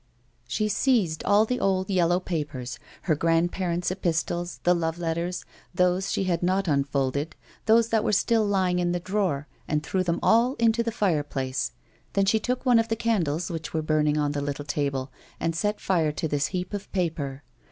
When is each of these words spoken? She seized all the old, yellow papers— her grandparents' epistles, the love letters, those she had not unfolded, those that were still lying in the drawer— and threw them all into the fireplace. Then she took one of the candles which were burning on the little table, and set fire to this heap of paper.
She 0.47 0.67
seized 0.67 1.23
all 1.25 1.45
the 1.45 1.59
old, 1.59 1.87
yellow 1.91 2.19
papers— 2.19 2.79
her 3.03 3.13
grandparents' 3.13 3.91
epistles, 3.91 4.59
the 4.63 4.73
love 4.73 4.97
letters, 4.97 5.45
those 5.75 6.11
she 6.11 6.23
had 6.23 6.41
not 6.41 6.67
unfolded, 6.67 7.35
those 7.67 7.89
that 7.89 8.03
were 8.03 8.11
still 8.11 8.43
lying 8.43 8.79
in 8.79 8.93
the 8.93 8.99
drawer— 8.99 9.47
and 9.67 9.83
threw 9.83 10.01
them 10.03 10.19
all 10.23 10.55
into 10.55 10.81
the 10.81 10.91
fireplace. 10.91 11.73
Then 12.13 12.25
she 12.25 12.39
took 12.39 12.65
one 12.65 12.79
of 12.79 12.87
the 12.87 12.95
candles 12.95 13.51
which 13.51 13.75
were 13.75 13.83
burning 13.83 14.17
on 14.17 14.31
the 14.31 14.41
little 14.41 14.65
table, 14.65 15.11
and 15.39 15.55
set 15.55 15.79
fire 15.79 16.11
to 16.13 16.27
this 16.27 16.47
heap 16.47 16.73
of 16.73 16.91
paper. 16.93 17.43